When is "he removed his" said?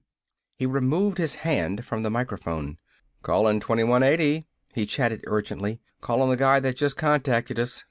0.55-1.35